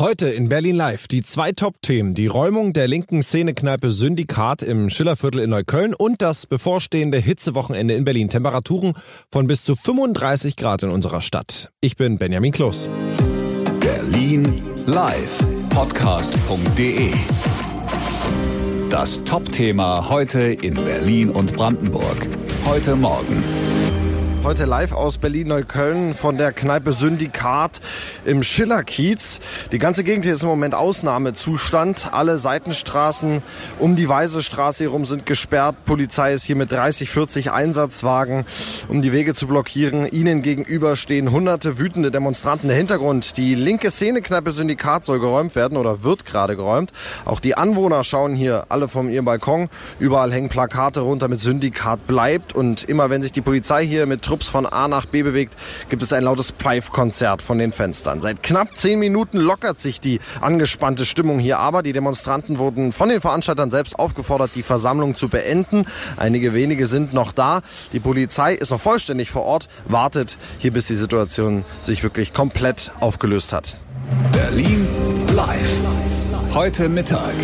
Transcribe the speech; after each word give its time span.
Heute 0.00 0.28
in 0.28 0.48
Berlin 0.48 0.76
Live 0.76 1.08
die 1.08 1.22
zwei 1.22 1.52
Top-Themen, 1.52 2.14
die 2.14 2.26
Räumung 2.26 2.72
der 2.72 2.88
linken 2.88 3.22
Szenekneipe 3.22 3.90
Syndikat 3.90 4.62
im 4.62 4.88
Schillerviertel 4.88 5.42
in 5.42 5.50
Neukölln 5.50 5.92
und 5.92 6.22
das 6.22 6.46
bevorstehende 6.46 7.18
Hitzewochenende 7.18 7.92
in 7.92 8.04
Berlin. 8.04 8.30
Temperaturen 8.30 8.94
von 9.30 9.46
bis 9.46 9.62
zu 9.62 9.76
35 9.76 10.56
Grad 10.56 10.84
in 10.84 10.88
unserer 10.88 11.20
Stadt. 11.20 11.70
Ich 11.82 11.98
bin 11.98 12.16
Benjamin 12.16 12.50
Kloß. 12.50 12.88
Berlin 13.78 14.62
Live 14.86 15.44
Podcast.de 15.68 17.12
Das 18.88 19.22
Top-Thema 19.24 20.08
heute 20.08 20.40
in 20.40 20.76
Berlin 20.76 21.28
und 21.28 21.52
Brandenburg. 21.52 22.26
Heute 22.64 22.96
Morgen. 22.96 23.44
Heute 24.42 24.64
live 24.64 24.92
aus 24.92 25.18
Berlin-Neukölln 25.18 26.14
von 26.14 26.38
der 26.38 26.52
Kneipe 26.52 26.92
Syndikat 26.92 27.78
im 28.24 28.42
Schillerkiez. 28.42 29.38
Die 29.70 29.78
ganze 29.78 30.02
Gegend 30.02 30.24
hier 30.24 30.32
ist 30.32 30.42
im 30.42 30.48
Moment 30.48 30.74
Ausnahmezustand. 30.74 32.08
Alle 32.12 32.38
Seitenstraßen 32.38 33.42
um 33.78 33.96
die 33.96 34.08
Weiße 34.08 34.42
Straße 34.42 34.84
herum 34.84 35.04
sind 35.04 35.26
gesperrt. 35.26 35.76
Polizei 35.84 36.32
ist 36.32 36.44
hier 36.44 36.56
mit 36.56 36.72
30, 36.72 37.10
40 37.10 37.52
Einsatzwagen, 37.52 38.46
um 38.88 39.02
die 39.02 39.12
Wege 39.12 39.34
zu 39.34 39.46
blockieren. 39.46 40.06
Ihnen 40.06 40.40
gegenüber 40.40 40.96
stehen 40.96 41.30
hunderte 41.30 41.78
wütende 41.78 42.10
Demonstranten. 42.10 42.68
Der 42.68 42.78
Hintergrund, 42.78 43.36
die 43.36 43.54
linke 43.54 43.90
Szene-Kneipe 43.90 44.52
Syndikat 44.52 45.04
soll 45.04 45.20
geräumt 45.20 45.54
werden 45.54 45.76
oder 45.76 46.02
wird 46.02 46.24
gerade 46.24 46.56
geräumt. 46.56 46.92
Auch 47.26 47.40
die 47.40 47.58
Anwohner 47.58 48.04
schauen 48.04 48.34
hier 48.34 48.64
alle 48.70 48.88
vom 48.88 49.10
ihrem 49.10 49.26
Balkon. 49.26 49.68
Überall 49.98 50.32
hängen 50.32 50.48
Plakate 50.48 51.00
runter 51.00 51.28
mit 51.28 51.40
Syndikat 51.40 52.06
bleibt. 52.06 52.54
Und 52.54 52.84
immer 52.84 53.10
wenn 53.10 53.20
sich 53.20 53.32
die 53.32 53.42
Polizei 53.42 53.86
hier 53.86 54.06
mit 54.06 54.29
Trupps 54.30 54.46
von 54.46 54.64
A 54.64 54.86
nach 54.86 55.06
B 55.06 55.24
bewegt, 55.24 55.54
gibt 55.88 56.04
es 56.04 56.12
ein 56.12 56.22
lautes 56.22 56.52
Pfeifkonzert 56.52 57.42
von 57.42 57.58
den 57.58 57.72
Fenstern. 57.72 58.20
Seit 58.20 58.44
knapp 58.44 58.76
zehn 58.76 59.00
Minuten 59.00 59.38
lockert 59.38 59.80
sich 59.80 60.00
die 60.00 60.20
angespannte 60.40 61.04
Stimmung 61.04 61.40
hier 61.40 61.58
aber. 61.58 61.82
Die 61.82 61.92
Demonstranten 61.92 62.58
wurden 62.58 62.92
von 62.92 63.08
den 63.08 63.20
Veranstaltern 63.20 63.72
selbst 63.72 63.98
aufgefordert, 63.98 64.52
die 64.54 64.62
Versammlung 64.62 65.16
zu 65.16 65.28
beenden. 65.28 65.84
Einige 66.16 66.54
wenige 66.54 66.86
sind 66.86 67.12
noch 67.12 67.32
da. 67.32 67.60
Die 67.92 67.98
Polizei 67.98 68.54
ist 68.54 68.70
noch 68.70 68.80
vollständig 68.80 69.32
vor 69.32 69.42
Ort, 69.42 69.68
wartet 69.86 70.38
hier, 70.58 70.72
bis 70.72 70.86
die 70.86 70.94
Situation 70.94 71.64
sich 71.82 72.04
wirklich 72.04 72.32
komplett 72.32 72.92
aufgelöst 73.00 73.52
hat. 73.52 73.78
Berlin 74.30 74.86
live. 75.34 75.82
Heute 76.54 76.88
Mittag. 76.88 77.34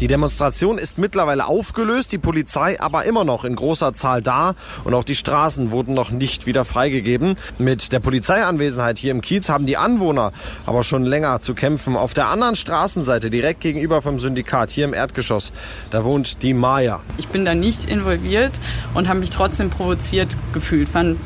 Die 0.00 0.06
Demonstration 0.06 0.78
ist 0.78 0.96
mittlerweile 0.96 1.46
aufgelöst, 1.46 2.10
die 2.12 2.18
Polizei 2.18 2.80
aber 2.80 3.04
immer 3.04 3.24
noch 3.24 3.44
in 3.44 3.54
großer 3.54 3.92
Zahl 3.92 4.22
da 4.22 4.54
und 4.84 4.94
auch 4.94 5.04
die 5.04 5.14
Straßen 5.14 5.72
wurden 5.72 5.92
noch 5.92 6.10
nicht 6.10 6.46
wieder 6.46 6.64
freigegeben. 6.64 7.36
Mit 7.58 7.92
der 7.92 8.00
Polizeianwesenheit 8.00 8.98
hier 8.98 9.10
im 9.10 9.20
Kiez 9.20 9.50
haben 9.50 9.66
die 9.66 9.76
Anwohner 9.76 10.32
aber 10.64 10.84
schon 10.84 11.04
länger 11.04 11.40
zu 11.40 11.52
kämpfen. 11.52 11.96
Auf 11.96 12.14
der 12.14 12.28
anderen 12.28 12.56
Straßenseite, 12.56 13.28
direkt 13.28 13.60
gegenüber 13.60 14.00
vom 14.00 14.18
Syndikat, 14.18 14.70
hier 14.70 14.86
im 14.86 14.94
Erdgeschoss, 14.94 15.52
da 15.90 16.02
wohnt 16.02 16.42
die 16.42 16.54
Maya. 16.54 17.00
Ich 17.18 17.28
bin 17.28 17.44
da 17.44 17.54
nicht 17.54 17.84
involviert 17.84 18.58
und 18.94 19.06
habe 19.06 19.20
mich 19.20 19.28
trotzdem 19.28 19.68
provoziert 19.68 20.34
gefühlt. 20.54 20.88
Fand, 20.88 21.18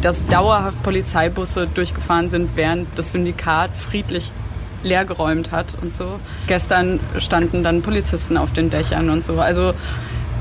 dass 0.00 0.26
dauerhaft 0.28 0.82
Polizeibusse 0.82 1.66
durchgefahren 1.66 2.30
sind, 2.30 2.52
während 2.54 2.88
das 2.98 3.12
Syndikat 3.12 3.76
friedlich 3.76 4.32
leergeräumt 4.82 5.50
hat 5.52 5.74
und 5.82 5.94
so. 5.94 6.20
Gestern 6.46 7.00
standen 7.18 7.62
dann 7.62 7.82
Polizisten 7.82 8.36
auf 8.36 8.52
den 8.52 8.70
Dächern 8.70 9.10
und 9.10 9.24
so. 9.24 9.40
Also 9.40 9.74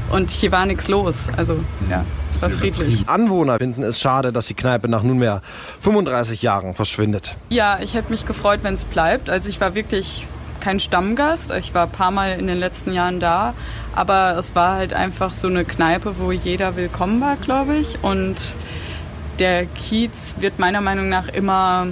und 0.09 0.31
hier 0.31 0.51
war 0.51 0.65
nichts 0.65 0.87
los. 0.87 1.27
Also 1.35 1.59
ja, 1.89 2.05
war 2.39 2.49
friedlich. 2.49 2.99
Die 2.99 3.07
Anwohner 3.07 3.57
finden 3.57 3.83
es 3.83 3.99
schade, 3.99 4.31
dass 4.31 4.47
die 4.47 4.53
Kneipe 4.53 4.87
nach 4.87 5.03
nunmehr 5.03 5.41
35 5.81 6.41
Jahren 6.41 6.73
verschwindet. 6.73 7.35
Ja, 7.49 7.79
ich 7.81 7.93
hätte 7.93 8.11
mich 8.11 8.25
gefreut, 8.25 8.59
wenn 8.63 8.75
es 8.75 8.85
bleibt. 8.85 9.29
Also 9.29 9.49
ich 9.49 9.59
war 9.59 9.75
wirklich 9.75 10.25
kein 10.61 10.79
Stammgast. 10.79 11.51
Ich 11.51 11.73
war 11.73 11.83
ein 11.83 11.91
paar 11.91 12.11
Mal 12.11 12.39
in 12.39 12.47
den 12.47 12.57
letzten 12.57 12.93
Jahren 12.93 13.19
da. 13.19 13.53
Aber 13.95 14.37
es 14.37 14.55
war 14.55 14.75
halt 14.75 14.93
einfach 14.93 15.31
so 15.31 15.47
eine 15.47 15.65
Kneipe, 15.65 16.15
wo 16.19 16.31
jeder 16.31 16.75
willkommen 16.75 17.19
war, 17.19 17.35
glaube 17.35 17.75
ich. 17.75 18.01
Und 18.01 18.37
der 19.39 19.65
Kiez 19.65 20.37
wird 20.39 20.57
meiner 20.57 20.81
Meinung 20.81 21.09
nach 21.09 21.27
immer 21.27 21.87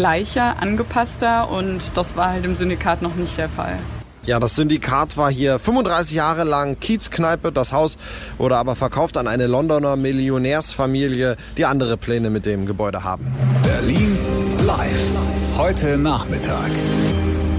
gleicher, 0.00 0.62
angepasster 0.62 1.50
und 1.50 1.94
das 1.94 2.16
war 2.16 2.30
halt 2.30 2.46
im 2.46 2.56
Syndikat 2.56 3.02
noch 3.02 3.16
nicht 3.16 3.36
der 3.36 3.50
Fall. 3.50 3.78
Ja, 4.24 4.40
das 4.40 4.56
Syndikat 4.56 5.18
war 5.18 5.30
hier 5.30 5.58
35 5.58 6.16
Jahre 6.16 6.44
lang 6.44 6.80
Kiezkneipe. 6.80 7.52
Das 7.52 7.74
Haus 7.74 7.98
wurde 8.38 8.56
aber 8.56 8.76
verkauft 8.76 9.18
an 9.18 9.28
eine 9.28 9.46
Londoner 9.46 9.96
Millionärsfamilie, 9.96 11.36
die 11.58 11.66
andere 11.66 11.98
Pläne 11.98 12.30
mit 12.30 12.46
dem 12.46 12.64
Gebäude 12.64 13.04
haben. 13.04 13.26
Berlin 13.62 14.18
live. 14.66 15.12
Heute 15.58 15.98
Nachmittag. 15.98 16.70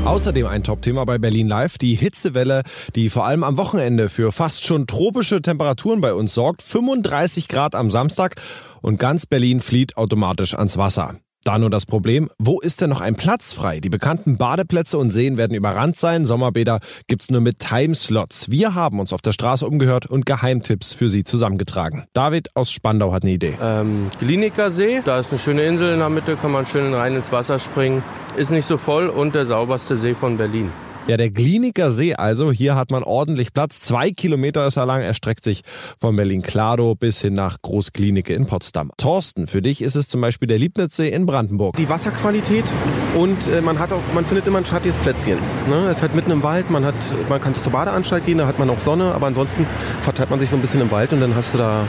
Außerdem 0.06 0.48
ein 0.48 0.64
Top-Thema 0.64 1.06
bei 1.06 1.20
Berlin 1.20 1.48
Live, 1.48 1.78
die 1.78 1.94
Hitzewelle, 1.94 2.64
die 2.96 3.12
vor 3.12 3.28
allem 3.28 3.44
am 3.44 3.58
Wochenende 3.58 4.10
für 4.10 4.32
fast 4.32 4.66
schon 4.66 4.88
tropische 4.88 5.44
Temperaturen 5.44 6.02
bei 6.02 6.16
uns 6.16 6.34
sorgt. 6.34 6.64
35 6.64 7.48
Grad 7.48 7.76
am 7.76 7.92
Samstag 7.92 8.34
und 8.82 8.98
ganz 9.00 9.28
Berlin 9.28 9.62
flieht 9.62 9.96
automatisch 9.96 10.56
ans 10.56 10.80
Wasser. 10.80 11.18
Da 11.44 11.58
nur 11.58 11.72
das 11.72 11.88
Problem, 11.88 12.30
wo 12.38 12.60
ist 12.60 12.82
denn 12.82 12.92
noch 12.92 13.02
ein 13.02 13.16
Platz 13.16 13.52
frei? 13.52 13.80
Die 13.80 13.90
bekannten 13.90 14.38
Badeplätze 14.38 15.00
und 15.00 15.10
Seen 15.10 15.38
werden 15.38 15.56
überrannt 15.56 15.96
sein. 15.96 16.24
Sommerbäder 16.24 16.80
gibt's 17.08 17.32
nur 17.32 17.42
mit 17.42 17.58
Timeslots. 17.58 18.52
Wir 18.52 18.76
haben 18.76 19.00
uns 19.00 19.12
auf 19.12 19.24
der 19.24 19.32
Straße 19.32 19.66
umgehört 19.66 20.06
und 20.06 20.28
Geheimtipps 20.28 20.94
für 20.94 21.10
Sie 21.10 21.24
zusammengetragen. 21.24 22.06
David 22.14 22.56
aus 22.56 22.72
Spandau 22.72 23.12
hat 23.12 23.24
eine 23.24 23.32
Idee. 23.32 23.58
Ähm, 23.60 24.10
Gliniker 24.20 24.70
See, 24.70 25.02
da 25.04 25.20
ist 25.20 25.32
eine 25.32 25.40
schöne 25.40 25.64
Insel 25.64 25.94
in 25.94 26.00
der 26.00 26.10
Mitte, 26.10 26.36
kann 26.36 26.52
man 26.52 26.68
schön 26.68 26.94
rein 26.94 27.16
ins 27.16 27.32
Wasser 27.32 27.58
springen. 27.58 28.04
Ist 28.38 28.52
nicht 28.52 28.66
so 28.66 28.78
voll 28.78 29.08
und 29.08 29.34
der 29.34 29.48
sauberste 29.48 29.96
See 29.96 30.14
von 30.14 30.38
Berlin. 30.38 30.70
Ja, 31.08 31.18
der 31.18 31.32
Gliniker 31.32 31.92
See 31.92 32.14
also, 32.14 32.52
hier 32.52 32.76
hat 32.76 32.92
man 32.92 33.04
ordentlich 33.04 33.54
Platz. 33.54 33.80
Zwei 33.80 34.12
Kilometer 34.12 34.68
ist 34.68 34.78
er 34.78 34.86
lang, 34.86 35.02
er 35.02 35.16
streckt 35.16 35.44
sich 35.44 35.64
von 36.00 36.16
Berlin-Klado 36.16 36.94
bis 36.94 37.22
hin 37.22 37.34
nach 37.34 37.58
Großklinike 37.64 38.34
in 38.36 38.46
Potsdam. 38.46 38.92
Thorsten, 38.98 39.48
für 39.48 39.64
dich 39.64 39.82
ist 39.82 39.96
es 39.96 40.08
zum 40.08 40.22
Beispiel 40.22 40.48
der 40.48 40.60
Liebnitzsee 40.60 41.10
in 41.10 41.26
Brandenburg. 41.26 41.76
Die 41.76 41.90
Wasserqualität 41.90 42.66
und 43.18 43.48
äh, 43.48 43.62
man 43.62 43.80
hat 43.80 43.92
auch, 43.92 44.02
man 44.14 44.26
findet 44.26 44.48
immer 44.48 44.60
ein 44.60 44.66
schattiges 44.66 44.98
Plätzchen. 44.98 45.40
Ne? 45.68 45.88
Es 45.88 45.98
ist 45.98 46.02
halt 46.04 46.14
mitten 46.14 46.32
im 46.32 46.44
Wald, 46.44 46.70
man 46.70 46.86
hat, 46.86 46.96
man 47.30 47.42
kann 47.42 47.56
zur 47.56 47.72
Badeanstalt 47.72 48.26
gehen, 48.28 48.38
da 48.38 48.46
hat 48.46 48.60
man 48.60 48.70
auch 48.70 48.80
Sonne, 48.80 49.14
aber 49.16 49.26
ansonsten 49.26 49.66
verteilt 50.04 50.30
man 50.30 50.40
sich 50.40 50.52
so 50.52 50.56
ein 50.56 50.62
bisschen 50.62 50.82
im 50.82 50.92
Wald 50.92 51.14
und 51.14 51.22
dann 51.22 51.36
hast 51.36 51.56
du 51.56 51.58
da 51.58 51.88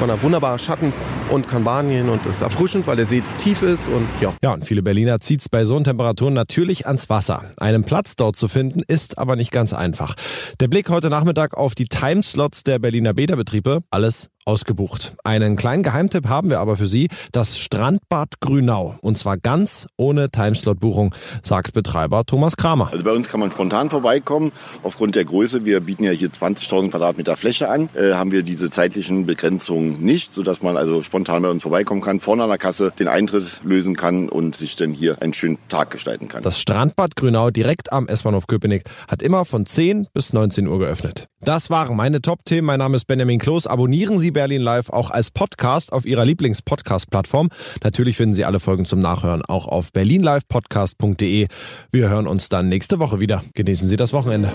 man 0.00 0.10
hat 0.10 0.22
wunderbar 0.22 0.58
Schatten 0.58 0.92
und 1.30 1.48
kann 1.48 1.64
baden 1.64 1.90
gehen 1.90 2.08
und 2.08 2.24
ist 2.26 2.40
erfrischend, 2.42 2.86
weil 2.86 2.96
der 2.96 3.06
See 3.06 3.22
tief 3.38 3.62
ist 3.62 3.88
und 3.88 4.06
ja. 4.20 4.32
Ja, 4.42 4.52
und 4.52 4.64
viele 4.64 4.82
Berliner 4.82 5.20
zieht's 5.20 5.48
bei 5.48 5.64
so 5.64 5.78
Temperaturen 5.80 6.34
natürlich 6.34 6.86
ans 6.86 7.08
Wasser. 7.08 7.44
Einen 7.56 7.84
Platz 7.84 8.16
dort 8.16 8.36
zu 8.36 8.48
finden 8.48 8.82
ist 8.86 9.18
aber 9.18 9.36
nicht 9.36 9.52
ganz 9.52 9.72
einfach. 9.72 10.14
Der 10.58 10.68
Blick 10.68 10.88
heute 10.88 11.10
Nachmittag 11.10 11.54
auf 11.56 11.74
die 11.74 11.86
Timeslots 11.86 12.62
der 12.62 12.78
Berliner 12.78 13.14
Bäderbetriebe, 13.14 13.80
alles 13.90 14.28
ausgebucht. 14.44 15.14
Einen 15.24 15.56
kleinen 15.56 15.82
Geheimtipp 15.82 16.28
haben 16.28 16.50
wir 16.50 16.60
aber 16.60 16.76
für 16.76 16.86
Sie, 16.86 17.08
das 17.32 17.58
Strandbad 17.58 18.40
Grünau. 18.40 18.96
Und 19.02 19.18
zwar 19.18 19.36
ganz 19.36 19.86
ohne 19.96 20.30
Timeslot-Buchung, 20.30 21.14
sagt 21.42 21.72
Betreiber 21.72 22.24
Thomas 22.24 22.56
Kramer. 22.56 22.90
Also 22.92 23.04
bei 23.04 23.12
uns 23.12 23.28
kann 23.28 23.40
man 23.40 23.52
spontan 23.52 23.90
vorbeikommen. 23.90 24.52
Aufgrund 24.82 25.14
der 25.14 25.24
Größe, 25.24 25.64
wir 25.64 25.80
bieten 25.80 26.04
ja 26.04 26.12
hier 26.12 26.28
20.000 26.28 26.90
Quadratmeter 26.90 27.36
Fläche 27.36 27.68
an, 27.68 27.88
äh, 27.94 28.14
haben 28.14 28.32
wir 28.32 28.42
diese 28.42 28.70
zeitlichen 28.70 29.26
Begrenzungen 29.26 30.02
nicht, 30.02 30.34
sodass 30.34 30.62
man 30.62 30.76
also 30.76 31.02
spontan 31.02 31.42
bei 31.42 31.50
uns 31.50 31.62
vorbeikommen 31.62 32.00
kann, 32.00 32.20
vorne 32.20 32.42
an 32.42 32.48
der 32.48 32.58
Kasse 32.58 32.92
den 32.98 33.08
Eintritt 33.08 33.60
lösen 33.62 33.96
kann 33.96 34.28
und 34.28 34.56
sich 34.56 34.76
dann 34.76 34.92
hier 34.92 35.20
einen 35.22 35.32
schönen 35.32 35.58
Tag 35.68 35.90
gestalten 35.90 36.28
kann. 36.28 36.42
Das 36.42 36.58
Strandbad 36.58 37.16
Grünau 37.16 37.50
direkt 37.50 37.92
am 37.92 38.08
S-Bahnhof 38.08 38.46
Köpenick 38.46 38.84
hat 39.08 39.22
immer 39.22 39.44
von 39.44 39.66
10 39.66 40.08
bis 40.12 40.32
19 40.32 40.66
Uhr 40.66 40.78
geöffnet. 40.78 41.29
Das 41.42 41.70
waren 41.70 41.96
meine 41.96 42.20
Top-Themen. 42.20 42.66
Mein 42.66 42.80
Name 42.80 42.96
ist 42.96 43.06
Benjamin 43.06 43.38
Kloß. 43.38 43.66
Abonnieren 43.66 44.18
Sie 44.18 44.30
Berlin 44.30 44.60
Live 44.60 44.90
auch 44.90 45.10
als 45.10 45.30
Podcast 45.30 45.90
auf 45.90 46.04
Ihrer 46.04 46.26
Lieblings-Podcast-Plattform. 46.26 47.48
Natürlich 47.82 48.18
finden 48.18 48.34
Sie 48.34 48.44
alle 48.44 48.60
Folgen 48.60 48.84
zum 48.84 48.98
Nachhören 48.98 49.42
auch 49.46 49.66
auf 49.66 49.90
berlinlivepodcast.de. 49.92 51.46
Wir 51.92 52.08
hören 52.10 52.26
uns 52.26 52.50
dann 52.50 52.68
nächste 52.68 52.98
Woche 52.98 53.20
wieder. 53.20 53.42
Genießen 53.54 53.88
Sie 53.88 53.96
das 53.96 54.12
Wochenende. 54.12 54.52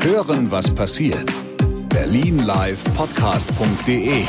Hören, 0.00 0.50
was 0.50 0.74
passiert. 0.74 1.24
berlinlivepodcast.de 1.88 4.24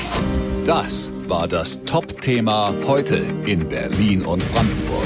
Das 0.66 1.12
war 1.28 1.50
das 1.50 1.84
Top-Thema 1.84 2.74
heute 2.88 3.22
in 3.46 3.68
Berlin 3.68 4.22
und 4.22 4.50
Brandenburg. 4.54 5.04